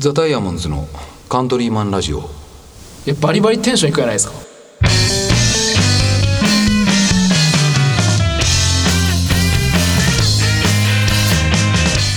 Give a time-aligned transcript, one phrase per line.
[0.00, 0.88] ザ・ダイヤモンドズの
[1.28, 2.20] カントリーマンラジオ。
[2.20, 2.22] い
[3.10, 4.32] やバリバリテンションいくじゃないですか？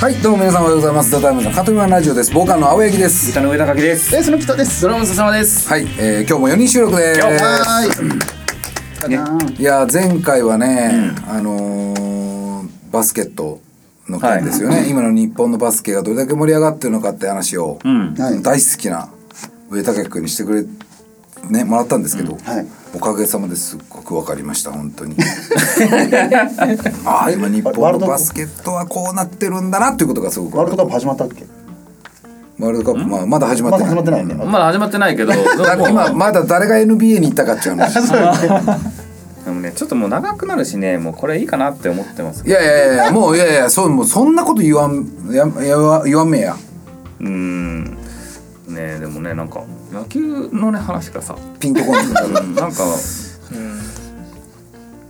[0.02, 1.10] はいどうも皆さんおはようございます。
[1.10, 2.34] ザ・タイムズのカトリマンラジオです。
[2.34, 3.28] ボーカルの青柳です。
[3.28, 4.15] ギターの上高木です。
[4.15, 4.81] エースの北です。
[4.84, 5.68] ドラムズ様です。
[5.68, 7.22] はい、えー、今日も4人収録です。
[7.22, 9.10] はーい。
[9.10, 9.56] ね。
[9.60, 13.60] いや前回はね、あのーバスケット
[14.08, 18.13] の件ですよね、今の日本のバスケがどれだけ盛り上がってるのかって話を、うん。
[18.16, 18.41] はい。
[18.41, 19.09] 大好きな
[19.70, 20.66] 上竹君にしてくれ
[21.49, 22.67] ねもらったんですけど、はい。
[22.95, 25.16] おかげさまですっごく分かりました本当に。
[27.05, 31.45] ああ今日本のバスケットはこうなってるんだなっていうことがすごくワールドカップ始まったっけ？
[32.59, 33.95] ワールドカップ、まあ、まだ始まってない。
[33.95, 34.45] まだ始まってないね。
[34.45, 35.34] まだ始まってないけど、
[35.90, 37.95] 今まだ誰が NBA に行ったかっていう話
[39.45, 42.49] でもね、ちょっともう長くなるしね、もうこれいいかなって思ってますい。
[42.49, 46.55] やいやいやもういやいやそうもうそんなこと言わんややわ言わんめや
[47.20, 47.98] うーん。
[48.67, 52.93] ねでもね、なんか野球のね話がさ、ピンとこんのうんなんかも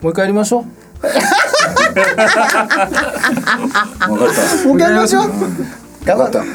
[0.10, 0.66] う一回やりましょう
[1.02, 1.22] 分かっ
[4.00, 4.20] たもう
[4.78, 5.30] 一回やりましょう。
[6.04, 6.32] 頑張っ。
[6.32, 6.46] 分かったた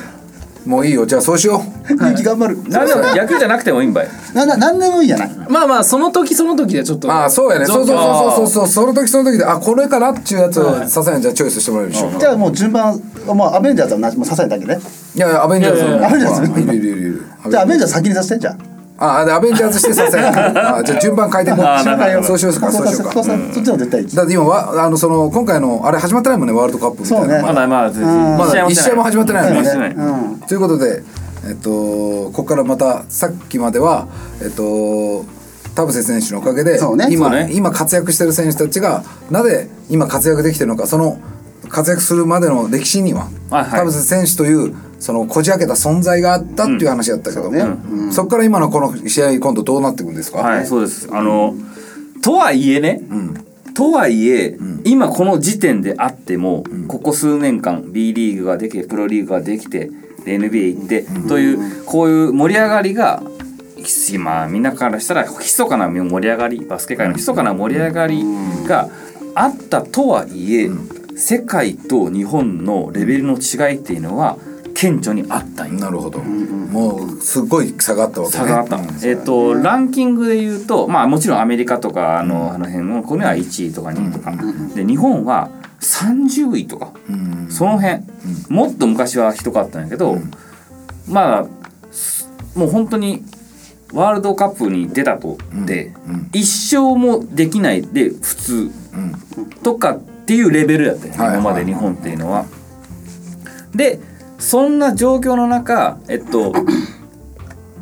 [0.69, 1.07] もういいよ。
[1.07, 1.95] じゃあそうしよう。
[1.95, 2.63] 勇気頑張る。
[2.69, 4.09] なんでも野球じゃなくてもいいんばい。
[4.35, 5.25] なななんでもいいじゃな。
[5.25, 5.31] い。
[5.49, 7.11] まあまあその時その時でちょっと。
[7.11, 7.65] ああそうやね。
[7.65, 8.33] そうそううそう。
[8.37, 9.47] そうそうその時その時で。
[9.47, 12.09] あこれかなっていうやつをささやんじゃあチョイスしてもらいましょ。
[12.15, 13.01] うじゃあもう順番。
[13.27, 14.79] もうアベンジャーズはなもうささやだけね。
[15.15, 16.05] いやいやアベンジャーズ。
[16.05, 16.61] アベンジャーズ。
[16.61, 17.23] いるいるいるいる。
[17.51, 18.57] じゃあアベンジャーズ先にさせてじゃあ
[19.01, 22.25] あでアベンジャーズしてささやんあじゃあ順番変えてこう。
[22.25, 22.73] そうしようかあ。
[22.73, 23.13] そうしようか。
[23.13, 24.07] そうさそっちの絶対。
[24.07, 27.43] だって今はあのその今回のあれ始まってないもんねワールドカップみたいなそうね。
[27.43, 27.91] まだまだ
[28.37, 29.65] まだ一試合も始まってないよね。
[29.65, 29.95] してない。
[29.95, 30.41] うん。
[30.41, 31.05] ということで、
[31.49, 34.09] えっと、ここからまたさっきまでは、
[34.43, 35.25] えっと、
[35.77, 41.21] 田臥選手のおかげで、今今活躍してる選手たちがなぜ今活躍できてるのかその
[41.69, 51.09] 活躍するまでの歴史には、田臥選手というそのこじ開けた存在があったっていう話だったけど、そうねそこから今のこの試合今度どうなっていくんですか、はい、そうです。
[51.13, 51.55] あの
[52.23, 53.03] とはいえね、
[53.75, 59.91] とはいえ、今この時点であっても、ここ数年間 B リーグができてプロリーグができて
[60.25, 63.23] で NBA 行って、というこういう盛り上がりが
[64.19, 68.25] まあみんなからしたら密かな盛り上がりバスケ界の密かな盛り上がり
[68.67, 68.89] が
[69.35, 70.71] あったとはいえ、
[71.17, 74.39] 世界と日本のレベルの違いっていうのは
[74.81, 75.67] 顕著にあった。
[75.67, 78.45] なるほど、もうすごい差があったわけね。
[78.45, 78.85] 差があった、うん。
[79.03, 84.33] えっ、とランキングで言うとまあもちろんアメリカとかあの,、あの辺の国は1位とか2位とか、
[84.77, 85.51] で日本は
[85.81, 87.49] 30位とか、うん。
[87.51, 88.05] その辺、
[88.49, 90.17] もっと昔はひどかったんやけど、
[91.09, 91.47] まあ
[91.91, 93.25] すもう本当に
[93.93, 95.93] ワールドカップに出たとで、
[96.33, 98.71] 一生もできないで普通。
[99.65, 101.41] とかっていうレベルやったよね、はいはい。
[101.41, 102.47] 今まで日本っていうのは。
[103.75, 104.01] で
[104.39, 106.53] そんな状況の中えっと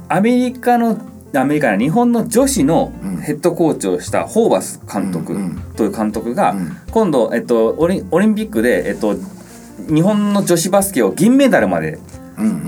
[0.08, 0.98] アメリカの
[1.34, 5.36] アメリカの日本の女子のヘッドコーチをしたホーバス監督
[5.76, 6.76] という監督が、ん。
[6.90, 9.16] 今度、えっと、オリンオリンピックで、えっと、
[9.92, 11.98] 日本の女子バスケを銀メダルまで、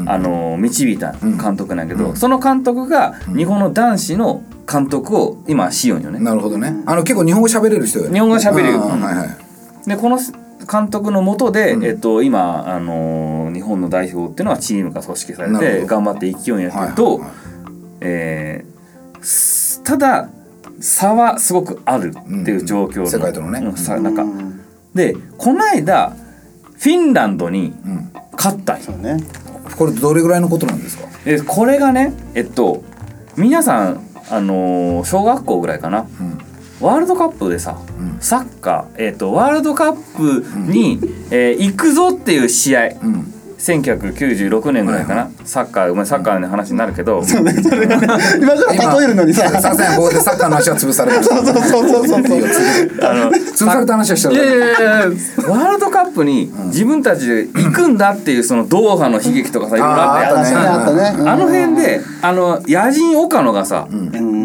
[0.06, 2.16] あの導いた監督なんやけど、うん。
[2.16, 6.18] その監督が日本の男子の監督を今しようんよね。
[6.18, 6.82] なるほどね。
[6.86, 8.78] あの結構日本語喋れる人よね日本語喋れる。
[8.78, 9.24] はいは
[9.86, 9.88] い。
[9.88, 10.18] でこの
[10.70, 17.30] 監督の下で、えっと、今、あのー日本の代表っていうのはチームが組織されて頑張って勢いんやはいけど、はいはい
[18.02, 20.28] えーすただ
[20.80, 23.60] 差はすごくあるっていう状況うん世界とのね。
[23.60, 24.24] うんさなんか。
[24.94, 26.14] でこの間
[26.76, 28.12] フィンランドにうん。
[28.32, 29.16] 勝ったうね。
[29.76, 31.08] これどれぐらいのことなんですか？
[31.24, 32.84] でこれがねえっと
[33.36, 34.00] 皆さん、
[34.30, 36.06] あのー小学校ぐらいかな、
[36.80, 37.76] ワールドカップでさ、
[38.20, 41.00] サッカー、えっとワールドカップに、
[41.30, 43.34] えー行くぞっていう試合、うん。
[43.58, 47.56] 1996年ぐらいかな、サッカーごめんサッカーの話になるけど、 今か
[48.06, 49.48] ら例えるのにさ。
[49.60, 51.88] さすがにここでサッカーの話は潰される そうそうそう。
[51.88, 52.20] そうそう。
[53.02, 54.34] あの潰された話はしたら。
[54.36, 54.78] いやいやいやいや
[55.48, 60.34] ワールドカップに自分たちで行くんだっていうそのドーハの悲劇とかさいろいろあっ
[60.86, 61.28] たね。
[61.28, 63.88] あの辺であの野人岡野がさ、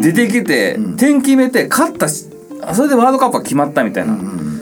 [0.02, 2.26] 出てきて、点決めて勝ったし
[2.72, 4.16] それでワールドカップが決まったみたいな、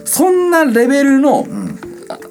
[0.04, 1.46] そんなレベルの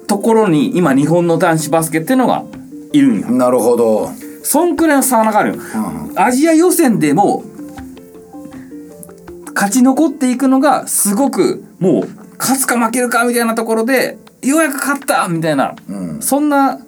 [0.06, 2.44] ところに今日本の男子バスケっていうのが
[2.92, 3.30] いるんよ。
[3.30, 4.10] なるほど。
[4.42, 5.56] そんくらいの差があるよ。
[5.56, 7.44] うアジア予選でも
[9.54, 12.08] 勝ち残っていくのがすごくもう
[12.38, 16.20] 勝つか負けるかみたいなところでようやく勝ったみたいな、ん。
[16.20, 16.78] そんな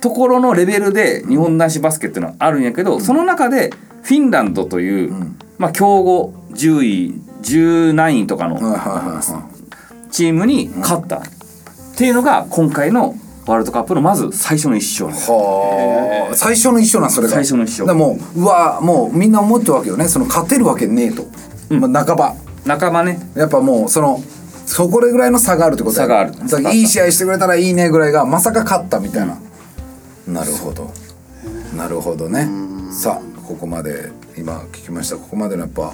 [0.00, 3.70] ところのレベルで日本男子バスケっていうのはあるんやけど、その中で
[4.02, 5.12] フィンランドという、
[5.58, 8.58] まあ強豪10位10何位とかの
[10.10, 11.18] チームに勝った。
[11.18, 11.20] っ
[11.96, 13.14] ていうのが今回の
[13.46, 16.34] ワールドカップのまず最初の一勝はあ。
[16.34, 17.34] 最初の一勝なんそれが。
[17.34, 17.94] 最初の一勝。
[17.94, 20.08] もううわもうみんな思ってるわけよね。
[20.08, 21.26] その勝てるわけねえと、
[21.74, 22.34] まあ、半ば。
[22.64, 23.18] 仲間ね。
[23.34, 24.22] やっぱもうその
[24.66, 26.08] そこぐらいの差があるってことだよ
[26.48, 29.38] 差があるいい試合してくれたらいいねぐらいがまさか勝ったみたいな、
[30.26, 30.90] なるほど。
[31.76, 32.48] なるほどね。
[32.92, 35.16] さあここまで今聞きました。
[35.16, 35.92] ここまでのやっぱ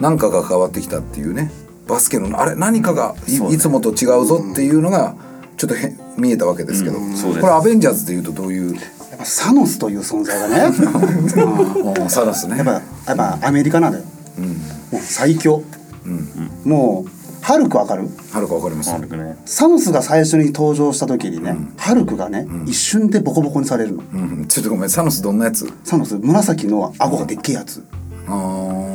[0.00, 1.50] 何かが変わってきたっていうね。
[1.86, 5.14] バスケのあれ何かがい,、いつもと違うぞっていうのが
[5.56, 7.40] ちょっとへ見えたわけですけど、そうです。
[7.40, 8.74] これアベンジャーズでいうとどういう？
[8.74, 8.80] や
[9.16, 10.76] っぱサノスという存在がね。
[11.96, 12.10] うん。
[12.10, 12.58] サダスね。
[12.58, 12.80] やっぱや
[13.14, 14.04] っぱアメリカなのよ、
[14.92, 15.62] もう最強、
[16.64, 17.10] もう
[17.42, 18.08] ハルクわかる？
[18.32, 19.38] はるかわかります、悪くね。
[19.46, 24.02] サノスが最初に登場した時にね、ハルクがね、一瞬でボコボコにされるの。
[24.12, 25.72] うん、ちょっとごめんサノスどんなやつ？
[25.84, 27.82] サノス紫の顎がでっけえやつ。
[28.26, 28.87] あー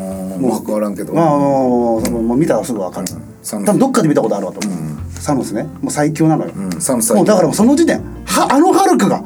[0.48, 3.08] もう分からんけど、まあもうもう見たらすぐわかる、
[3.44, 4.80] 多分どっかで見たことあるわと思う、
[5.20, 5.64] サノスね。
[5.82, 9.24] もう最強なのよ、もうだからその時点はあのハルクが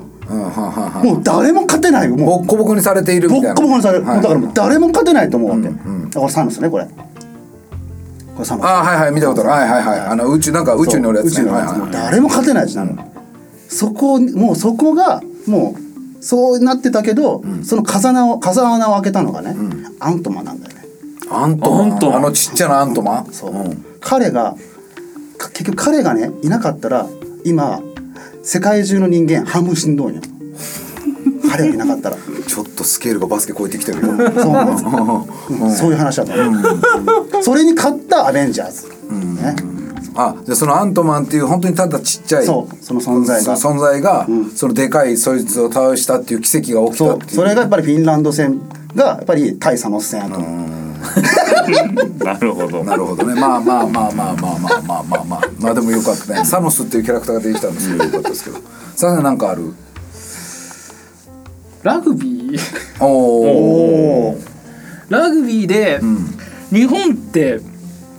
[1.04, 2.16] もう誰も勝てないよ。
[2.16, 3.54] もうボッコボコにされているみボたいな。
[3.54, 6.86] ッコボコにされる、だからもう誰も勝てないと思うわけ、だからサノスねこれ。
[6.86, 6.92] こ
[8.40, 8.66] れサノス。
[8.66, 9.50] あーはいはい見たことある。
[9.50, 10.08] はいはいはい。
[10.08, 11.78] あの宇宙なんか宇宙におるやつ宇宙のやつ。
[11.78, 12.96] もう誰も勝てないやつなの、
[13.70, 19.56] そこもうそこがもうそうなってたけど、その風穴を風穴を開けたのがね、
[20.00, 20.67] アントマンなんだ
[21.30, 22.16] アントマン。
[22.16, 23.26] あのちっちゃなアントマン。
[23.32, 23.86] そう、ん。
[24.00, 24.56] 彼が
[25.38, 27.08] か結局彼がねいなかったら
[27.44, 27.82] 今
[28.44, 30.22] 世界中の人間半分しんどいんよ。
[31.52, 32.18] 彼がいなかったら。
[32.48, 34.08] ちょっとスケールがバスケ超えてきてるよ。
[34.08, 34.86] そうなんです。
[35.62, 35.72] うん。
[35.72, 36.60] そういう話だと思
[37.40, 38.88] う、それに勝ったアベンジャーズ、
[39.42, 39.56] ね、
[40.16, 43.58] あでそのアントマンっていう本当にただちっちゃいその存在が。
[43.58, 47.32] その存在が、そのでかいそいつを倒したっていう奇跡が起きたっていう。
[47.32, 48.60] それがやっぱりフィンランド戦
[48.96, 50.38] がやっぱり対サノス戦やと。
[50.38, 50.87] 思う
[52.24, 52.84] なるほど。
[52.84, 53.40] なるほどね。
[53.40, 55.50] まあまあまあまあまあまあまあまあまあ。
[55.60, 56.46] まあでもよかったね。
[56.46, 58.04] サノスっていうキャラクターが出てきたんですけど。
[58.06, 58.58] よかったですけど
[58.96, 59.74] さあなんかある？
[61.84, 62.60] ラグビー。
[63.04, 64.38] おおお
[65.10, 66.02] ラグビーで、
[66.72, 67.62] 日本って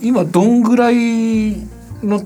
[0.01, 1.57] 今どんぐらい
[2.01, 2.21] の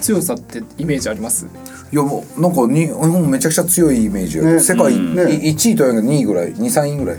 [0.00, 1.46] 強さってイメージあります？
[1.92, 4.60] いやもうなんかに日本めちゃくちゃ強いイメージよ、ね。
[4.60, 5.14] 世界、うん。
[5.14, 7.18] ねい1位と2位ぐらい？23位ぐらい？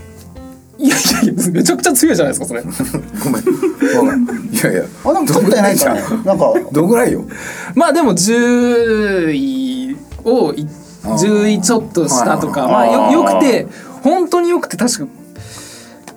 [0.81, 2.63] いやいやいやめちゃくちゃ強いじゃないですかそれ。
[3.23, 3.43] ごめん。
[3.97, 4.23] わからん。
[4.51, 4.83] いやいや。
[5.05, 6.01] あなんかちょっとやないかね。
[6.25, 6.53] なんか。
[6.71, 7.23] どんぐらいよ？
[7.75, 10.67] まあでも10位をい
[11.03, 13.67] 10位ちょっと下とかまあよよくて
[14.01, 15.07] 本当によくて確か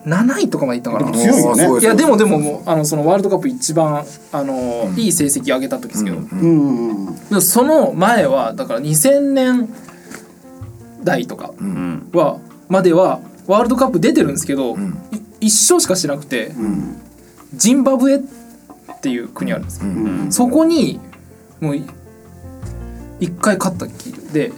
[0.06, 1.10] 7位とかまでいったかな。
[1.12, 1.80] 強いよね。
[1.80, 7.14] いやでもでももうあのそのワールドカップ一番あの、いい成績上げた時ですけど、うんうんうん。
[7.28, 9.68] でもその前はだから2000年
[11.02, 12.10] 代とかうん。
[12.12, 12.38] は、
[12.68, 14.76] まではワールドカップ出てるんですけど、
[15.40, 16.52] い一勝しかしてなくて、
[17.54, 18.20] ジンバブエっ
[19.00, 19.90] ていう国あるんですよ、
[20.30, 21.00] そこに
[21.60, 21.84] もうい
[23.20, 24.52] 一回勝ったっきりで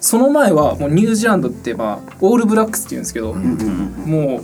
[0.00, 4.42] その前はもうニュージーランドってまあオールブラックスっていうんですけど、もう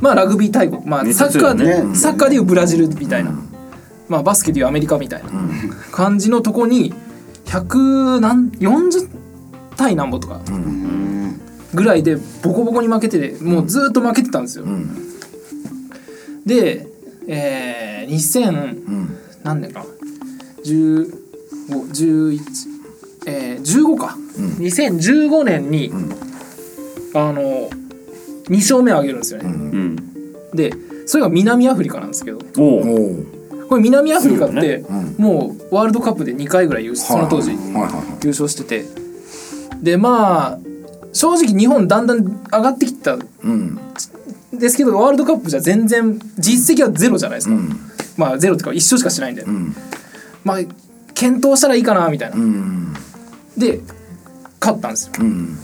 [0.00, 0.82] まあラグビー大国。
[0.86, 1.94] まあサッカーで、ね。
[1.94, 3.32] サッカーでいうブラジルみたいな、
[4.08, 5.30] まあバスケでいうアメリカみたいな
[5.92, 6.94] 感じのとこに
[7.44, 9.08] 100何40
[9.76, 10.40] 対何ぼとか
[11.74, 14.64] ぐらいでボコボコに負けててもうずっと負けてたんですよ。
[16.46, 16.86] で、
[17.26, 19.08] えー、2000、
[19.44, 19.80] 何年か。
[19.80, 19.86] な
[20.64, 22.40] 1511
[23.26, 24.16] えー、15か、
[24.58, 25.92] 2015年に、
[27.14, 27.68] あの
[28.48, 29.50] 2勝目を挙げるんですよね。
[29.50, 29.96] うん。
[30.54, 30.72] で
[31.04, 32.38] それが南アフリカなんですけど。
[33.68, 34.82] これ南アフリカって、
[35.18, 38.84] もうワールドカップで2回ぐらい優勝その当時優勝してて。
[39.82, 40.58] でまあ
[41.12, 43.78] 正直日本だんだん上がってきたんうん。
[44.52, 47.54] ですけどワールドカップじゃ全然実績はゼロじゃないですか、
[48.16, 49.74] まあゼロっていうか一勝しかしないんで、ん。
[50.44, 50.58] まあ
[51.14, 52.94] 検討したらいいかなみたいな、うん。
[53.56, 53.80] で
[54.60, 55.12] 勝ったんですよ。
[55.20, 55.58] うん。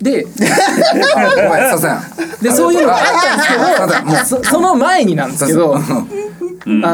[0.00, 0.26] で
[1.16, 2.42] あごめんさせん。
[2.42, 3.04] でそういうのがあっ
[3.86, 5.80] たんですけどそ その前になんですけどあ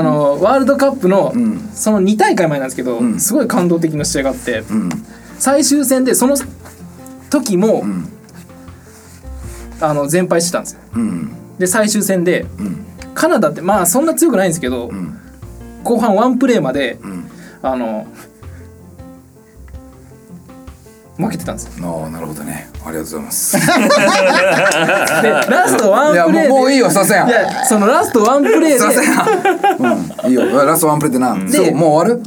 [0.03, 1.35] のワールドカップの
[1.75, 4.65] その2大会前なんですけど、すごい感動的な試合があって、
[5.41, 6.37] 最終戦でその
[7.31, 7.83] 時も、
[9.81, 10.81] あの全敗してたんですよ。
[10.95, 11.33] うん。
[11.59, 12.47] で最終戦で、
[13.15, 14.91] カナダってまあそんな強くないんですけど、
[15.83, 16.99] 後半ワンプレーまで、
[17.63, 18.07] あの
[21.17, 22.03] 負けてたんですよ。
[22.05, 22.69] ああなるほどね。
[22.85, 23.57] ありがとうございます。
[25.23, 27.27] でラストワンプレーでもういいよさせや
[27.69, 29.13] そのラストワンプレーさせでん。
[29.79, 30.31] うん。
[30.31, 30.65] いいよ。
[30.65, 32.23] ラストワンプレーでなそうもう終わる？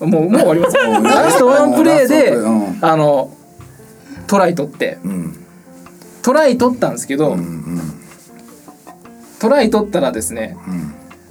[0.00, 0.76] もうもう終わります。
[0.76, 2.78] よ ラストワンプレーで、うん。
[2.80, 3.30] あの
[4.26, 4.98] トライ取って、
[6.22, 7.36] トライ取ったんですけど、
[9.40, 10.56] トライ取ったらですね、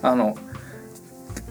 [0.02, 0.36] あの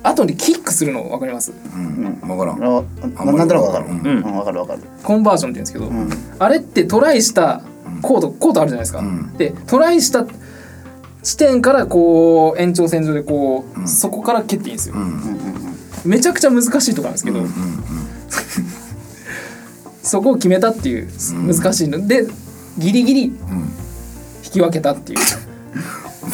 [0.03, 1.53] 後にキックするの分かります？
[1.75, 2.19] うん。
[2.27, 2.63] 分からん。
[2.63, 3.87] あななんとなくわかる。
[3.87, 4.23] うん。
[4.23, 4.81] うん、わかるわかる。
[5.03, 5.91] コンバージョンって言うんですけど、
[6.39, 7.63] あれってトライした
[8.03, 9.03] コードコードあるじゃないですか、
[9.39, 10.27] でトライした
[11.23, 14.97] 地点からこう延長線上でこう、そこから蹴っていいんですよ、
[16.07, 17.41] めちゃくちゃ難しいとこなんですけど、
[20.03, 21.09] そこを決めたっていう
[21.47, 22.07] 難しいの。
[22.07, 22.27] で
[22.79, 25.19] ギリギリ引き分けたっていう、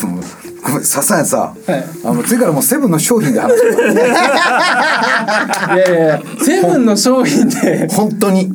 [0.06, 0.22] もう
[0.62, 1.84] ごめんささやさはい。
[2.04, 3.68] あの次からもうセブンの商品で話す い
[5.78, 7.88] やいやいやセブンの商品で。
[7.92, 8.52] 本当に？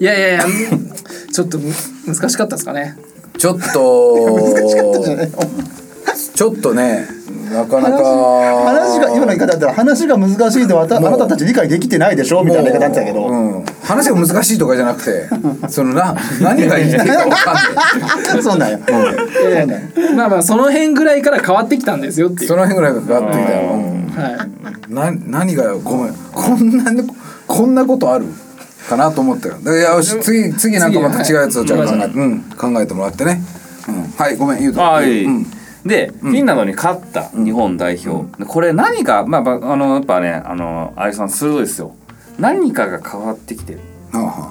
[0.00, 0.44] いやいやいや
[1.32, 1.72] ちょっとむ
[2.06, 2.96] 難しかったですかね。
[3.38, 4.38] ちょっと。
[4.54, 5.38] 難しかったんじゃないの？
[6.34, 7.08] ちょっとね
[7.52, 8.02] なかなか。
[8.64, 15.28] 話が今の言い方だったら話が難しいとはあなたたち理解できてないでしょみたいな言い方だったけど、うん、話が難しいとかじゃなくて
[15.68, 18.42] そのな何が言いたいか分かんない。
[18.42, 19.78] そうなんよ、そうなんよ
[20.16, 22.48] まあまあその辺ぐらいから変わってきたんですよっていう。
[22.48, 24.12] その辺ぐらいが変わってきたよ、うん。
[24.14, 24.92] はい。
[24.92, 26.14] な何がよごめん。
[26.32, 27.08] こんなに
[27.46, 28.26] こんなことある
[28.88, 29.58] かなと思ったよ。
[29.62, 33.42] でいやよし次次なんかまた違うやつをじゃあ考え,、はいうん、考えてもらってね、
[33.88, 34.80] うん、はいごめん言うと。
[34.80, 35.46] はい、うん、
[35.84, 41.94] で、フィンランドに勝った日本代表、でこれ何かまあまああのやっぱねあの有吉さん鋭いですよ。
[42.38, 43.80] 何かが変わってきてる。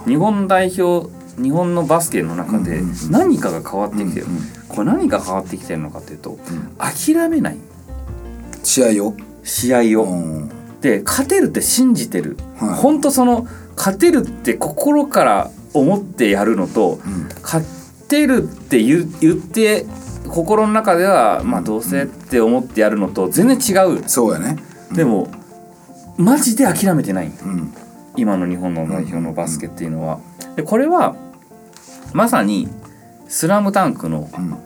[0.06, 1.10] 日本代表
[1.42, 4.26] 日本のバスケの中で何かが変わってきてる、
[4.68, 6.38] これ何が変わってきてるのかというと、
[6.78, 7.58] 諦めない。
[7.58, 10.50] あ試合を、試合を、うん。
[10.82, 12.74] で勝てるって信じてる、はい。
[12.76, 13.48] 本当その
[13.78, 17.00] 勝てるって心から思ってやるのと、
[17.42, 17.64] 勝
[18.08, 19.86] てるって言って
[20.32, 24.58] 心の中ではまあどうせって思ってやるのと全然違う、そうやね。
[24.94, 25.30] でも
[26.18, 27.28] マジで諦めてない。
[27.28, 27.74] うん。
[28.18, 30.20] 今の日本の代表のバスケっていうのは。
[30.56, 31.16] でこれは
[32.14, 32.68] まさに
[33.28, 34.58] 「スラムダンクのん。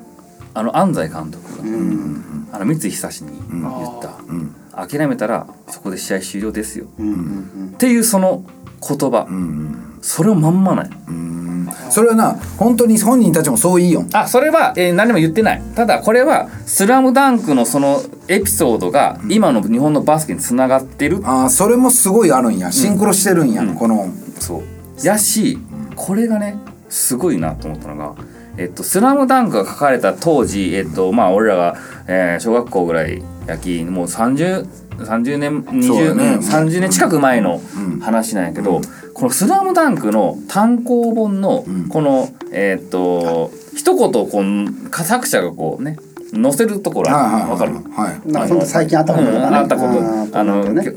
[0.57, 4.55] あの安西監督が、うんあの三井久志に言った、うん。
[4.87, 8.45] 諦めたらそこで試合終了ですよ、っていうその
[8.87, 10.89] 言葉、うんそれをまんまない。
[11.07, 11.67] うん。
[11.89, 15.61] それはな本当に本人たちもそういいよあそれは、えー何も言ってない。
[15.75, 22.71] ただこれは「スラムダンクのそのエピソードが今の日本のバスケにつながってる、ああそれもすごいあるんや。
[22.71, 24.09] シンクロしてるんや、この。
[24.39, 25.05] そう。
[25.05, 25.57] やし
[25.95, 26.57] これがね
[26.87, 28.13] すごいなと思ったのが
[28.57, 31.75] 「えっと、スラムダンクが書かれた当時、えっとまあ、俺らが、
[32.07, 34.65] えー小学校ぐらいやきもう 30,
[34.99, 36.37] 30年そう20だね。
[36.37, 37.59] 年、30年近く前の
[38.01, 38.79] 話なんやけど、
[39.15, 45.97] この「スラムダンクの単行本のこの、えっと一言こう作者がこうね
[46.33, 47.73] 載せるところわかる？
[47.91, 48.31] はい。
[48.31, 49.99] なんか最近あったことね、うんあったこと。
[49.99, 50.93] うんあのね。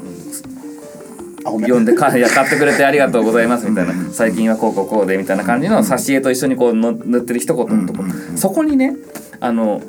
[1.45, 3.95] 読んでかいや買ってくれてありがとうございますみたいな。
[4.13, 8.05] 最近はこうこうこうでみたいな感じの挿絵と一緒にこうの塗ってる一言のとこ
[8.37, 8.97] そこにね
[9.41, 9.81] あの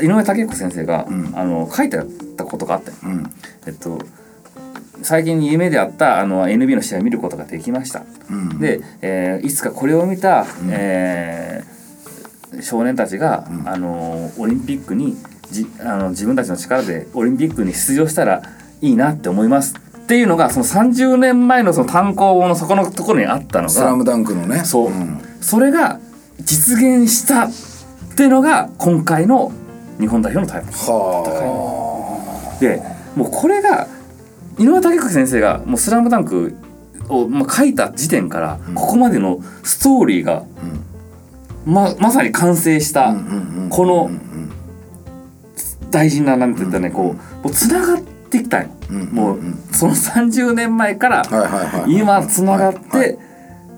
[0.00, 3.30] 井上武彦先生が、あの書いてあったことがあったよ、ん。
[3.66, 3.98] えっと
[5.02, 8.04] 最近夢であったあの NBA の試合を見ることができました、
[8.58, 11.80] で、えーいつかこれを見た、えー
[12.62, 15.16] 少年たちが、あのオリンピックに
[15.50, 18.42] じあの自分たちの力でオリンピックに出場したら
[18.80, 19.74] いいなって思います。
[19.74, 24.64] っていうのがその30年前のその単行本のそこのところにあったのがスラムダンクのね。
[24.64, 25.20] そう、ん。
[25.40, 26.00] それが
[26.40, 27.50] 実現したっ
[28.16, 29.52] ていうのが今回の
[30.00, 32.82] 日本代表のタイプはで
[33.14, 33.86] もうこれが
[34.60, 36.54] 井上武彦先生がもう「スラムダンク
[37.08, 40.44] をまあ書いた時点からここまでのストーリーが、
[41.64, 43.16] ままさに完成した
[43.70, 44.10] この
[45.90, 48.62] 大事ななんて言ったらねこうもうつながってきた。
[48.62, 48.68] よ、
[49.12, 49.38] もう
[49.72, 53.18] その30年前から今つながって、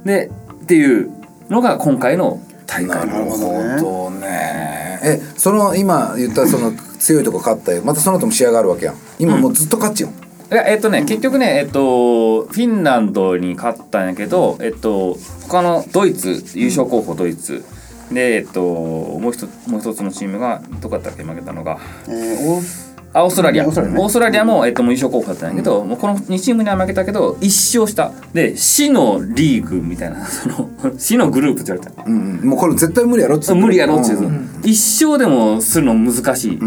[0.04, 0.30] で
[0.62, 1.10] っていう
[1.48, 3.06] のが今回の大会。
[3.06, 5.00] なるほどね。
[5.04, 7.82] えその今言ったその強いとこ勝ったよ。
[7.84, 8.94] またその後も試合があるわけやん。
[9.18, 10.10] 今もうずっと勝ちよ、
[10.52, 15.16] いやえっとね結局ねえっとフィンランドに勝ったんやけどえっと
[15.48, 17.64] 他のドイツ優勝候補ドイツ。
[18.12, 21.78] でえっともう一つもう一つのチームがどこだったっけ負けたのが。
[22.06, 23.66] えーオーあオーストラリア。
[23.66, 28.12] オーオーストラリアも、えっと、もう優勝候補だったんやけど、もうこの2チームには負けたけど1勝した。
[28.32, 32.04] で死のリーグみたいなその死のグループって言われた。
[32.04, 32.48] うんうん。
[32.48, 34.18] もうこれ絶対無理やろっつって無理やろっちゅう。
[34.18, 36.58] うんの一勝でもするの難しい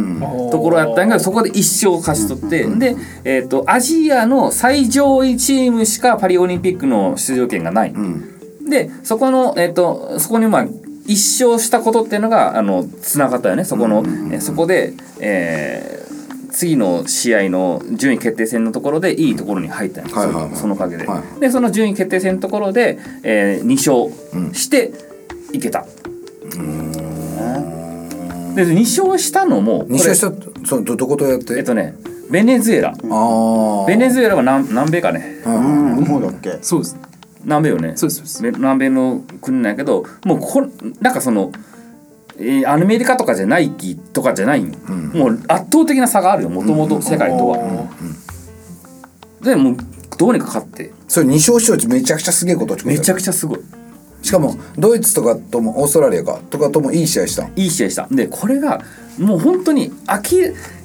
[0.52, 7.94] ところやったんやけどそこで一勝勝ち取ってで、えっとアジアの最上位チームしかパリオリンピックの出場権がない、
[8.70, 10.68] でそこの、えっとそこにまあ
[11.08, 13.64] 一勝したことっていうのがあのつながったよね。
[13.64, 16.05] そこの、えそこで、えー
[16.56, 20.56] 次の試合の順位決定戦のところでいいところに入ったんやはいはいはい。
[20.56, 24.94] そのおかげで、はでその順位決定戦のところで、え2勝して
[25.52, 25.86] いけた、
[28.56, 30.32] で2勝したのもこれ二勝した
[30.66, 31.58] そのどどことやって？
[31.58, 31.96] えっとね
[32.32, 32.94] ベネズエラ。
[33.88, 35.42] ベネズエラは南南米かね。
[35.46, 36.06] うん。
[36.06, 36.98] そうだっけそうです
[37.44, 40.68] 南米よねそうですそうですべ南米の国なんやけどもうこ
[41.02, 41.52] なんかその、
[42.38, 44.64] えーアメリカとかじゃないきとかじゃない。
[44.64, 44.72] ん。
[44.72, 44.78] よ、
[45.14, 47.88] もう圧倒的な差があるよもともと世界とは、
[49.42, 49.78] でもう
[50.18, 50.92] どうにか勝って。
[51.08, 53.60] それ二勝一勝めちゃくちゃすげえことめちゃくちゃすごい。
[54.22, 57.44] しかもドイツとかともオーストラリアかとかともいい試合した。
[57.46, 58.08] んいい試合した。
[58.10, 58.82] でこれが
[59.20, 60.38] もう本当に飽き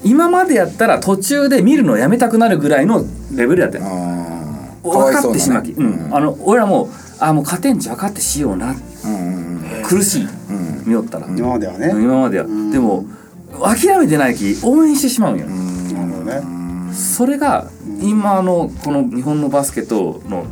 [0.05, 3.05] 今までやったら途中で見るのやめたくなるぐらいの
[3.35, 3.85] レベルやったよ。
[4.83, 6.15] 分かってしまき、うん。
[6.15, 8.75] あの俺らもあもう勝てんち分かってしような、
[9.85, 10.29] 苦しい、
[10.91, 11.91] 見よったら、今まではね。
[11.93, 13.05] 今までは、でも
[13.63, 16.93] 諦めてないき応援してしまうんよ、ね。
[16.93, 17.71] それが
[18.01, 20.47] 今のこの日本のバスケとの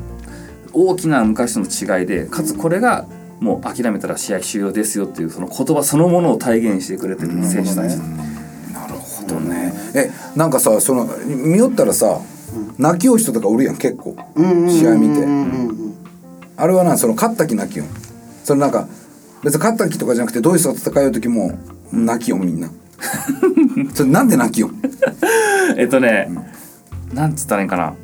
[0.72, 3.06] 大きな昔との違いでかつこれが
[3.40, 9.72] もう諦めたら試合終了ですよっていうその言葉そのものを体現してくれてる選手たち、なるほどね。
[9.94, 12.20] えなんかさその見よったらさ
[12.78, 14.16] 泣きよう人とかおるやん結構。
[14.68, 15.26] 試合見て。
[16.56, 17.84] あれはなその勝った気泣きよ。
[17.84, 17.88] ん
[18.44, 18.88] それなんか
[19.42, 21.58] 別に勝った気とかじゃなくてドイツと戦う時も
[21.92, 22.70] 泣きよんみんな。
[23.94, 24.82] それなんで泣きよん
[25.78, 26.28] えっとね、
[27.12, 27.94] なんつったらいいんかな。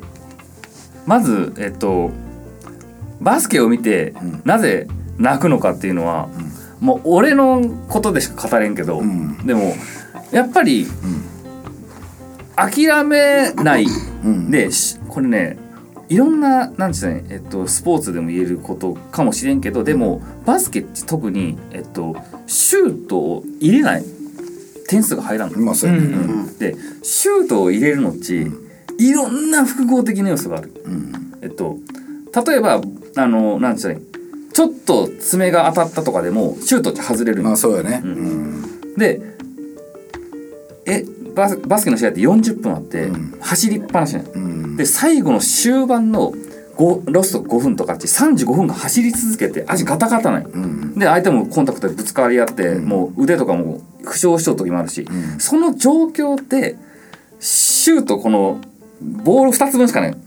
[1.05, 2.11] まずえっと
[3.21, 4.13] バスケを見て、
[4.43, 4.87] なぜ
[5.17, 6.29] 泣くのかっていうのは、
[6.79, 9.01] もう俺のことでしか語れんけど、
[9.45, 9.75] でも
[10.31, 10.87] やっぱり、
[12.55, 13.87] 諦めない
[14.49, 15.57] で、しこれね
[16.09, 22.15] いろんななんつうの、えっと、スポーツでも言えることかもしれんけどでもバスケって特に、えっと、
[22.47, 24.03] シュートを入れない
[24.87, 25.59] 点数が入らんの。
[25.59, 26.07] まあそうやね、
[26.59, 28.45] でシュートを入れるのっち、
[28.99, 30.71] いろんな複合的な要素がある。
[31.41, 31.77] えっと
[32.45, 32.81] 例えば
[33.17, 33.99] あのなんつうの
[34.53, 38.95] ちょっと爪が当たったとかでもシュートって外れるんよまあそうやね、うん。
[38.95, 39.34] でえ
[41.35, 46.33] バスバスケの試合って40分あって、走りっぱなしなの、で最後の終盤の
[46.77, 50.45] 5ロスト5分とかって35分が走り続けて足ガタガタない、
[50.97, 55.07] で相手もコンタクトでぶつかり合って、もう腕とかも負傷しとる時もあるし、
[55.37, 56.75] その状況って
[57.39, 58.61] シュートこの
[59.01, 60.17] ボール2つ分しかない、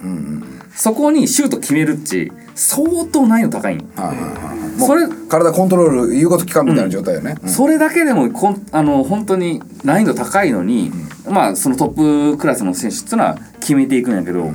[0.75, 4.81] そこにシュート決めるっち相当難易度高いんよはいはいはい。
[4.81, 7.49] それ体コントロール言うこと聞かんみたいな状態よね、うん。
[7.49, 10.91] それだけでもこんあの本当に難易度高いのに、
[11.31, 14.51] まあそのトップクラスの選手っていうのは決めていくんやけど、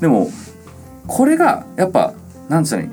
[0.00, 0.30] でも
[1.06, 2.14] これがやっぱ
[2.48, 2.84] なんつうの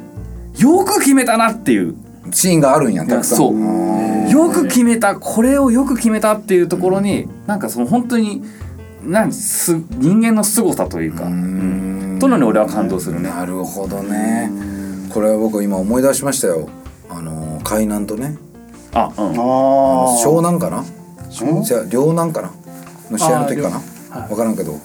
[0.57, 1.95] よく決めたなっていう。
[2.31, 3.37] シーンがあるんやたくさん。
[3.37, 4.31] そう。
[4.31, 8.41] よく決めたこれをよく決めたっていうところに、なんかその本当に
[9.03, 11.82] なんす人間の凄さというか、うん
[12.23, 13.29] とのに俺は感動するね。
[13.29, 14.49] なるほどね。
[15.13, 16.69] これは僕今思い出しましたよ。
[17.09, 18.37] あの海南とね。
[18.93, 20.85] あ、うん、あ湘南かな？
[21.29, 22.51] じゃあ両南かな？
[23.11, 23.77] の試合の時かな？
[23.77, 24.79] あー分からんけど。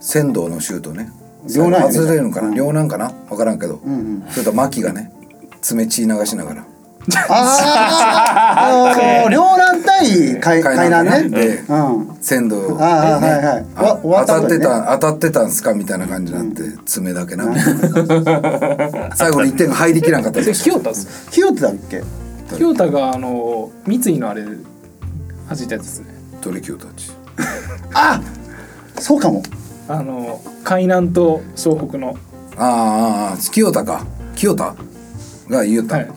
[0.00, 1.10] 仙道のシュートね。
[1.54, 2.54] 両南外れるのかな？
[2.54, 3.10] 両南かな？
[3.28, 3.80] 分からんけど。
[4.30, 5.12] それと牧がね
[5.60, 6.64] 爪血流しながら
[7.28, 11.28] ああ 両南対海海南ね。
[11.28, 12.16] でうん。
[12.20, 13.64] 仙道あーはいはい。
[13.76, 17.44] あ当たってった当たってたんすかみたいな感じになって爪だけな。
[19.14, 22.02] 最後に1点が入りきらんかったで清田っす清手だっけ？
[22.56, 24.56] 清田があの三井のあれ弾い
[25.68, 26.06] たやつですね。
[26.42, 27.12] どれ清たち？
[27.92, 28.20] あ
[28.98, 29.42] そうかも。
[29.88, 32.16] あの海南と湘北の。
[32.56, 32.66] ああ
[33.30, 34.04] ああ清田か。
[34.34, 34.74] 清田
[35.50, 36.08] が言うた、はい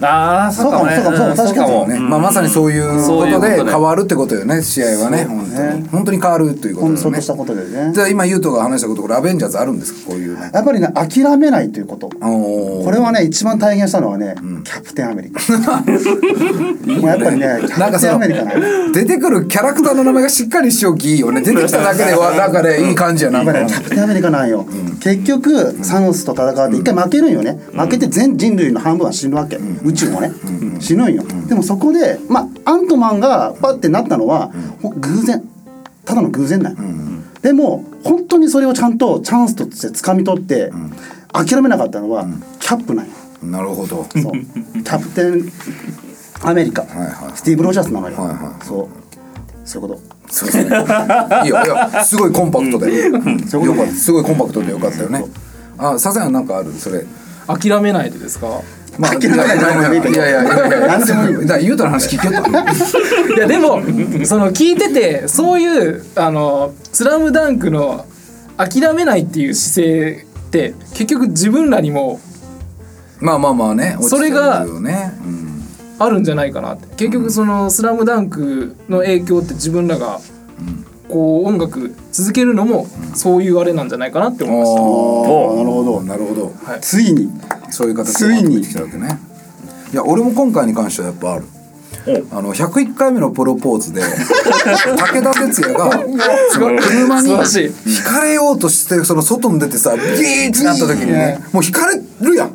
[0.00, 0.96] ああそうかもね。
[0.96, 1.72] そうかもそうかもん確かに。
[1.72, 1.86] も。
[1.86, 5.24] ね、まあまさにそういうことで変わるってことよね試合はね。
[5.24, 5.88] 本当ねに。
[5.88, 7.20] 本当に変わるということだよね。
[7.22, 7.92] したことでね。
[7.94, 10.10] じゃあ今優斗が話したことこれアベンジャーズあるんですか？
[10.10, 12.10] こういうねやっぱりね諦めないということ。
[12.20, 15.40] おこれはね一番体現したのはね、キャプテンアメリカ。
[15.84, 18.54] もうやっぱりねキャプテンなんかそのアメリカね。
[18.92, 21.40] 出てくるキャラクターの名前がしっかりしておきいいよね。
[21.40, 23.40] 出てきただけで はなんかねいい感じやな。
[23.44, 24.66] キャプテンアメリカなんよ、
[25.00, 30.32] 結局サノスと戦って一回負けるんよね、負けて全人類の半分は死ぬわけ、宇宙もね、
[30.80, 31.14] 死ぬん。
[31.14, 34.50] よ、でもそこでまあアントマンがパッてなったのは、
[34.82, 35.42] ほ偶然。
[36.04, 36.78] ただの偶然なんよ、
[37.40, 40.70] でも本当にそれをちゃんとチャンスとして掴み取って、
[41.32, 42.26] 諦めなかったのは、
[42.60, 44.04] キャップなんよなるほど。
[44.04, 44.12] そう。
[44.12, 45.52] キャプテン
[46.42, 47.36] アメリカ、いはい。
[47.36, 48.64] スティーブ・ロジャースなのよ、はいはい。
[48.64, 48.88] そう。
[49.64, 50.00] そういうこと。
[50.28, 50.76] そうですね。
[51.44, 53.06] いいよいやすごいコンパクトで。
[53.06, 53.22] よかっ
[53.86, 53.92] た。
[53.92, 55.24] すごいコンパクトでよかったよね。
[55.78, 56.72] あささやなんかある？
[56.74, 57.06] それ。
[57.46, 58.60] 諦めないでですか？
[58.98, 63.82] まあ諦めないでもいやいやいやいや何でもいいよだから優斗の話聞きよったいやでも
[64.24, 68.06] その聞いててそういうあの「スラムダンクの
[68.56, 72.20] 諦めないっていう姿勢って結局自分らにも
[73.20, 74.64] まあまあまあねそれが
[75.98, 80.20] あるんじゃないかなって結局その「スラムダンクの影響って自分らが
[81.08, 84.80] こう音楽続けるのもそういうあれなんじゃないかなって思いました。
[84.80, 87.30] なるほどなるほどついに
[87.74, 88.62] そういう形ついに。
[88.62, 89.18] たわけね。
[89.92, 91.44] いや俺も今回に関してはやっぱある。
[92.30, 95.90] あの101回目のプロポーズで 武田鉄矢が
[96.52, 102.54] その車に引かれようとしてその外に出てさビーってなった時にねもう引かれるやん。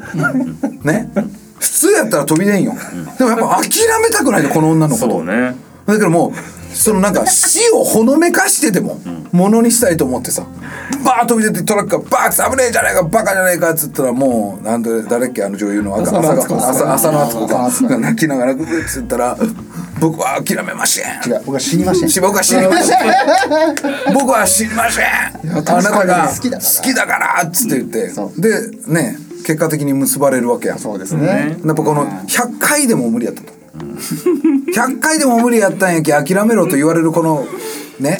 [0.84, 1.10] ね。
[1.58, 2.75] 普通やったら飛び出んよ。
[3.17, 3.69] でもやっぱ諦
[4.01, 5.12] めたくないでこの女の子と。
[5.12, 5.55] そうね。
[5.86, 8.99] だからもうそのなんか死をほのめかしてでも
[9.32, 10.45] ものにしたいと思ってさ。
[11.03, 19.38] バーッ飛び出てトラックがバーッて危ねえじゃないかバカじゃないかっつったらもうなんで誰っけあの女優の赤浅野温子浅野浅野敦子が泣きながらグーッつったら
[19.99, 21.05] 僕は諦めません。
[21.25, 24.13] 違う僕は死にましたし僕は死にません。
[24.13, 25.05] 僕は死にません。
[25.05, 26.69] あなたが好きだから。
[26.77, 30.79] 好きだからっつって言ってでね結果的に結ばれるわけやん。
[30.79, 31.58] そうですね。
[31.63, 33.59] やっぱこの100回でも無理やったと。
[33.75, 37.45] 100回でも無理やったんやけ諦めろと言われるこの
[37.99, 38.17] ね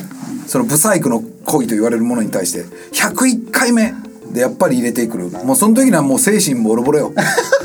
[0.48, 3.94] そのブサイクの恋と言われるものに対して101回目
[4.32, 5.30] でやっぱり入れてくる。
[5.30, 7.14] もうその時にはもう精神ボロボロよ。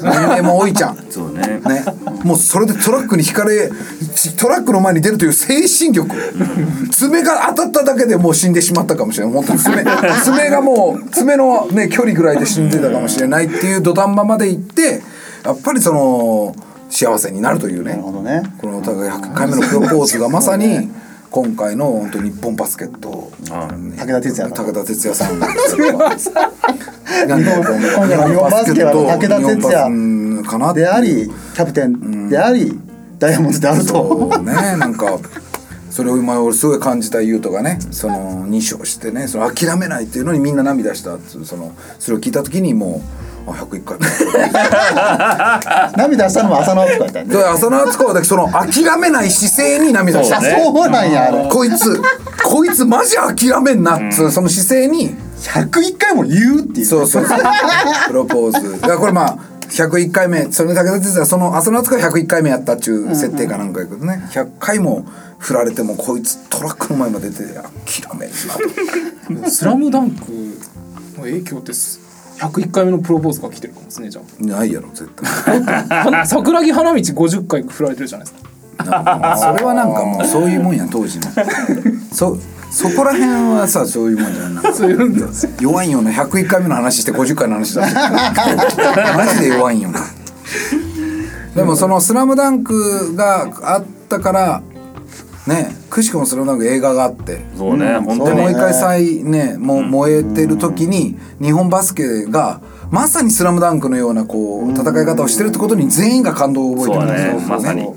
[0.03, 1.61] 年齢も多いちゃんそうね。
[1.61, 1.85] ね、
[2.25, 3.71] もうそれでトラックにひかれ
[4.39, 6.11] トラックの前に出るという精神力。
[6.91, 9.35] 爪が当たっただけでもう死んでしまったかもしれない。
[9.35, 9.85] 本当に爪。
[10.23, 15.03] 爪がもう爪の、ね、距離ぐらいで死んでたかもしれないっていう土壇場まで行って
[15.45, 16.55] やっぱりその
[16.95, 17.97] 幸せになるというね。
[17.97, 18.43] ね。
[18.59, 20.89] このお互い100回目のプロポーズがまさに
[21.29, 23.33] 今回の本当日本バスケット。
[23.51, 25.53] 武田鉄矢武田鉄矢さん が日
[25.91, 26.31] 本バス
[28.73, 29.91] ケは武田鉄矢
[30.49, 32.79] かなでありキャプテンであり
[33.19, 34.33] ダイヤモンドであると。
[34.41, 34.53] ね。
[34.79, 35.19] なんか
[35.91, 44.07] それを今俺すごい感じた優斗がねその2勝してねその諦めないっていうのにみんな涙したそのそれを聞いた時にもうあ101回目。
[45.97, 50.39] 涙したのも浅野とか言ったんでで浅野敦子はだけその諦めない姿勢に涙した。
[50.39, 51.49] あそうなんやあれ。
[51.51, 52.01] こいつ
[52.43, 55.17] こいつマジ諦めんなっつうその姿勢に。
[55.43, 56.87] 101回も言うっていう。
[56.87, 57.39] そうそうそう。
[58.09, 58.87] プロポーズ。
[58.87, 60.51] いやこれまあ101回目。
[60.51, 64.25] それだけ武田鉄矢その浅野敦子が101回目やったっちゅう設定かなんかやけどね。
[64.31, 65.05] 100回も
[65.39, 67.63] 振られてもこいつトラックの前まで出て諦
[68.19, 70.33] めんなと スラムダンク
[71.19, 72.01] の影響ってす
[72.39, 76.27] 101回目のプロポーズが来てるかもですねじゃないやろ絶対。
[76.27, 78.43] 桜木 花道50回振られてるじゃないです
[78.77, 79.37] か。
[79.39, 81.27] それはなんかもうそういうもんや当時の
[82.13, 82.37] そ
[82.71, 84.75] そこら辺はさそういうもんじゃない。
[84.75, 85.51] そういうんですよ。
[85.61, 87.87] 弱いよな101回目の話して50回の話だ
[89.17, 90.01] マジで弱いんよな
[91.55, 94.63] でもその「スラムダンクがあったから
[95.47, 97.45] ねくしくも「スラムダンク映画があって。
[97.57, 98.37] そうね本当に。
[98.37, 107.31] でもう一回再ねもう燃えてる時に日本バスケがまさに「スラムダンクのようなこう戦い方をしてるってことに全員が感動を覚えてるんですよ。
[107.33, 107.49] そうだね。
[107.49, 107.89] まさに。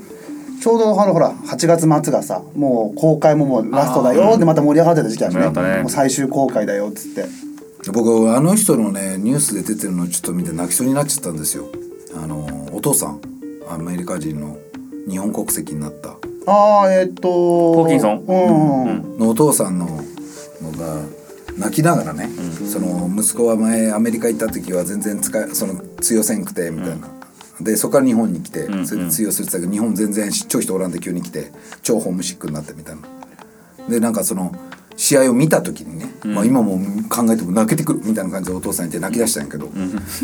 [0.60, 5.82] ちょうどあのほら8月末がさもう公開ももうラストだよってまた盛り上がってた時期あるねね。
[5.82, 7.48] もう最終公開だよっつって。
[7.92, 11.68] 僕あの人のねニュースで出てるのちょっと見て泣きそうになっちゃったんですよ
[12.22, 13.20] あのお父さん
[13.70, 14.56] アメリカ人の
[15.08, 16.16] 日本国籍になった
[16.48, 18.24] ああえっ、とホーキンソン？
[18.26, 19.18] うん、うん。
[19.18, 19.86] のお父さんの
[20.62, 21.02] のが
[21.58, 22.30] 泣きながらね、
[22.66, 27.08] その息子は前アメリカ行った時は全然使いその通用せんくてみたいな、
[27.60, 33.02] でそこから日本に来て、それで通用するって言ってたけど日本全然超人おらんで急に来て超ホームシックになってみたいな。
[33.88, 34.54] でなんかその
[34.96, 36.76] 試合を見た時にね、まあ、今も
[37.08, 39.68] 考えても泣けてくるみたいな感じでお父さんいて泣き出したんやけど、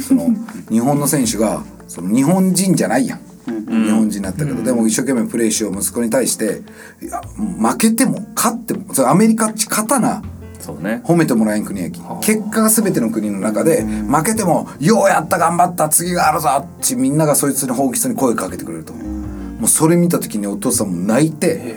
[0.07, 0.29] その
[0.69, 3.21] 日本の選手がその日本人じゃないやん。
[3.47, 6.63] 日本人になったけど、でも一生懸命プレーしよう息子に対して
[7.03, 10.23] いや負けても勝ってもそれアメリカっち勝たな
[10.59, 11.03] そうね。
[11.05, 12.01] 褒めてもらえん国やき。
[12.23, 18.95] 結果が全ての国の中で負けても「ようやった頑張った次があるぞ」ってみんながそいつに本気に声かけてくれると。
[18.95, 21.77] もうそれ見た時にお父さんも泣いて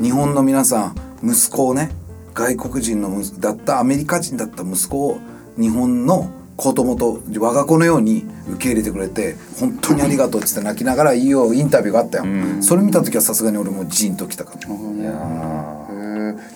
[0.00, 1.90] 日本の皆さん息子をね
[2.34, 5.18] 外国人の息だったアメリカ人だった息子を
[5.58, 12.24] 日本の子供と我が子のように受け入れてくれて本当にありがとうっつって泣きながらいいよインタビューがあったよ、
[12.62, 14.58] それ見た時はさすがに俺もジーンときたか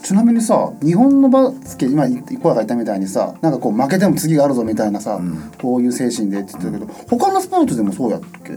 [0.03, 5.21] ちなみにさ日本のバスケ今小川が言ったみたいにさなんかこう負けても次があるぞみたいなさ、
[5.61, 8.57] こういう精神でって言ってたけど他のスポーツでもそうやっけ？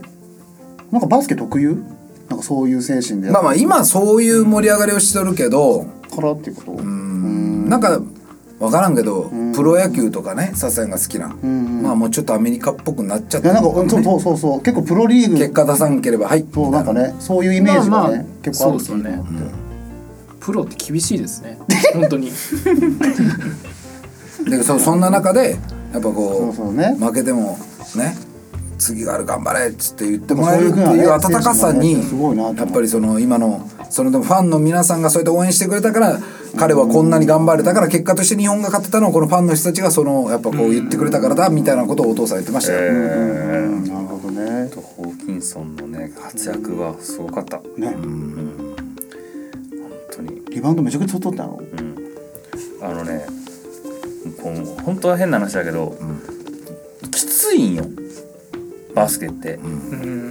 [0.90, 1.84] なんかバスケ特有？
[2.28, 6.82] なんかそういう精神でまあまあ今そういう盛り上がりをしてるけど、からっていうこと？
[6.82, 8.00] なんか
[8.58, 14.62] 分からんけど、プロ野球とかね笹谷が好きな、まあもうちょっとアメリカっぽくなっちゃっいやなんかてねそうそうそうそう。
[14.62, 15.36] 結構プロリーグ。
[15.36, 16.46] 結果出さんければはい。
[16.52, 19.24] そうなんかねそういうイメージがね、結構あるそうですよね、
[20.40, 21.58] プロって厳しいですね。
[21.94, 22.30] 本当に。
[24.48, 25.58] でそそんな中で
[25.92, 26.96] やっぱこうそうそうね。
[26.98, 27.58] 負けても
[27.96, 28.16] ね
[28.78, 36.18] 次がある頑張れっつって言ってもらえるってそういう温かさにやっぱりその今のそのでもファンの皆さんがそうやって応援してくれたから
[36.56, 42.92] 彼はこんなに頑張れたから結果として日本が勝ってたのはこのファンの人たちがそのやっぱこう言ってくれたからだみたいなことをお父さん言ってましたよ。
[42.92, 43.84] うん。
[43.84, 44.70] なるほどね。
[44.96, 47.58] ホーキンソンのね活躍はすごかった。
[47.76, 47.88] ね。
[47.90, 48.76] 本
[50.12, 50.44] 当に。
[50.50, 51.60] リバウンドめちゃくちゃ取ったの。
[52.82, 53.26] あのね
[54.42, 55.96] こう本当は変な話だけど、
[57.10, 57.84] きついんよ
[58.94, 59.58] バスケって、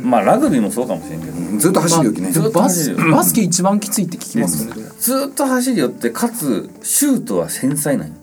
[0.04, 2.32] まあラグビーもそうかもしれんけど、ずっと走るよきね。
[2.32, 4.84] ずっとバス走バスケ一番きついって聞きますよね。
[5.00, 8.14] ずっと走りよってかつシュートは繊細なんよ。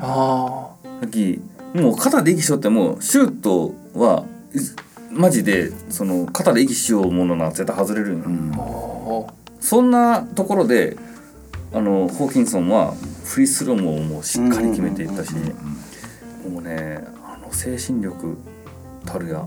[0.00, 1.40] あさっき
[1.74, 4.58] もう肩で息しよってもシュートはい
[5.12, 10.96] マジでその肩で息しようものなら絶対外れるんよ、そんなところで
[11.72, 15.32] あのホーキンソンはフリースローももうしっかり決めていったし、
[16.48, 18.38] もうねあの精神力
[19.12, 19.42] たるや、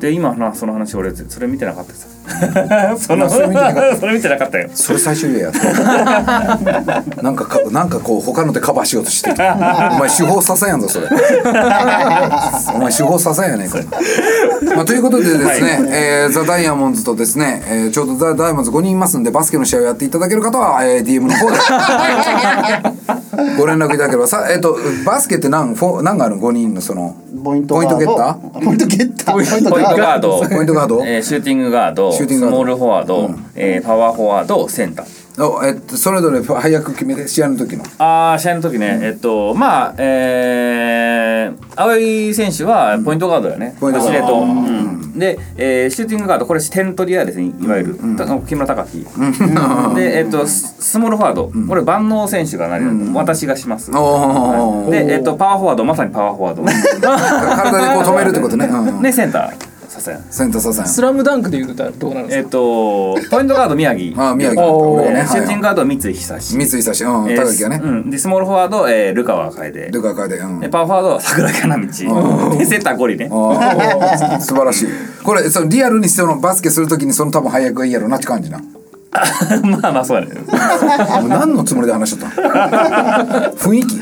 [0.00, 2.06] で今なその話俺それ見てなかったさ。
[2.98, 4.68] そのそれ見てなかそれ見てなかったよ。
[4.74, 5.50] それ最初にや。
[7.22, 11.08] なんかかなんかこう他のでカバーしようとしてるお前手法させんやんぞそれ。
[12.74, 13.78] お前手法させ んやねんか、
[14.74, 21.56] まあ、ということでですね、えーザ・ダイヤモンドとですね、えーちょうどザ・ダイヤモンド5人いますんでバスケの試合をやっていただける方は、えー DM の方で
[23.58, 24.26] ご連絡いただければ。
[24.26, 25.74] さえっ、とバスケって何？
[25.74, 27.16] フォ何があるの？5人のその。
[27.44, 28.64] ポイントポイントゲッター？
[28.64, 29.34] ポイントゲッター。
[29.34, 29.48] ポイン
[29.86, 30.40] トガード。
[30.40, 31.04] ポイントガード。
[31.04, 32.12] えーシューティングガード。
[32.12, 32.56] シューティングガード。
[32.56, 37.84] スモールフォワード、えーパワーフォワードセンターおえっとそれぞれ早く決めて試合の時の。
[37.98, 44.42] あー試合の時ね、えっとまあえー、青井選手はポイントガードだよね、ポイントガード。
[44.42, 45.18] うん。
[45.18, 49.04] で、えーシューティングガードこれ点取り屋ですねいわゆる、た木村隆樹、
[49.96, 53.96] で、えっとススモールフォワード、これ万能選手がなり、私がします、で、
[55.14, 56.64] えっとパワーフォワードまさにパワーフォワード。
[57.02, 59.02] 体でこう止めるってことね、うん。
[59.02, 59.73] でセンター
[60.04, 64.12] さすがセンタースラムダンクで言うとどうなるんですえっかとポイントガード宮城。
[64.22, 64.62] あ宮城。
[64.62, 66.56] おー俺ねえーシューティングはいガード三井久志。
[66.56, 67.04] 三井久志。
[67.04, 67.80] うんえー高木がね。
[67.82, 69.88] うん、でスモールフォワード、えー、ルカワ楓。
[69.90, 70.60] ルカカでうん。
[70.60, 71.82] でパワーフォワードは桜木花道
[72.58, 73.28] でセンターゴリね。
[73.30, 74.40] あー。
[74.40, 74.88] 素晴らしい。
[75.22, 78.58] これそのリアルにそのバスケするときにその多分早くがいいやろなって感じな。
[78.58, 78.64] も
[79.80, 80.32] まあまあそうやね。
[81.24, 82.48] う何のつもりで話しとったの
[83.52, 84.00] 雰囲気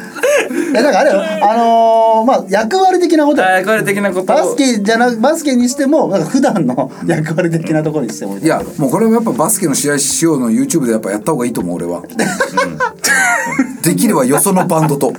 [0.73, 3.49] いやだからあれよ あのーまあ役割的なことよ。
[3.49, 4.21] 役割的なこと。
[4.23, 12.03] をバスケじゃなバスケにしてもなんか普段の 役割的なところにしてもいやもうこれはやっぱバスケの試合しようの YouTube でやっぱやった方がいいと思う俺は。
[13.83, 15.13] できればよそのバンドと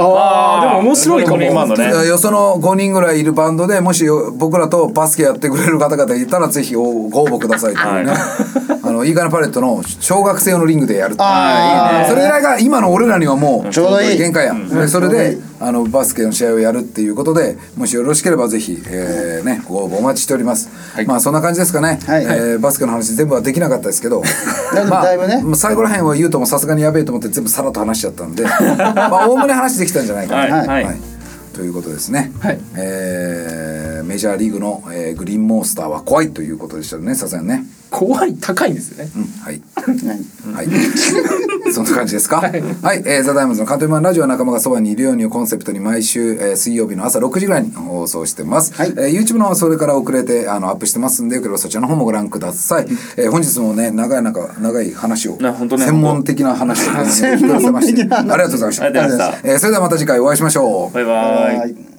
[0.00, 1.42] ああでも面白いかも。
[1.42, 1.90] 今のね。
[2.06, 8.12] よその5人ぐらいいるバンドでもしよ僕らとバスケやってくれる方々いたらぜひごご応募くださいというね、
[8.82, 11.28] あのいいかなパレットの小学生用のリングでやるっていう。
[11.28, 14.18] あそれぐらいが今の俺らにはもうちょうどいい。
[14.18, 20.68] 限界や、でそれであのバスケの試合をやるっていうことでもしよろしければぜひ、えーね、ご応募お待ちしております、
[21.06, 22.24] まあそんな感じですかね、はい。
[22.24, 24.22] えーバスケの話全部はできなかったですけど。
[24.74, 25.42] だいぶだいぶね。
[25.42, 28.44] まあ、最後らへんは言うともさすがにやべえと思って全部さらっと話しちゃったんで。
[28.76, 30.56] まあおおむね話できたんじゃないかな。
[30.56, 30.96] はいはい。
[31.54, 32.60] ということですね、はい。
[32.76, 39.10] えーメジャーリーグの、えーグリーンモンスターは怖いということでしたねさすがにね怖い高いんですよね。
[39.16, 39.60] うんはい。
[40.04, 40.54] 何？
[40.54, 40.68] はい。
[41.72, 42.36] そんな感じですか？
[42.40, 42.52] はい、
[43.06, 48.74] えーザダイムズのカントリーマンラジオは仲間がそばにいるようにをコンセプトに毎週、えー水曜日の朝6時ぐらいに放送してます。
[48.74, 48.88] はい。
[48.90, 52.86] えー YouTube の方はそれから遅れてあのアップしてますんで、よければそちらの方もご覧ください。
[53.16, 55.84] えー本日もね、長いなんか長い話を、な本当ね。
[55.86, 58.32] 専門的な話を、 ね、専門的な話。
[58.32, 58.84] ありがとうございました。
[58.84, 59.48] ありがとうございました。
[59.48, 60.94] えーそれではまた次回お会いしましょう。
[60.94, 61.10] バイバ
[61.54, 61.58] イ。
[61.58, 61.97] はい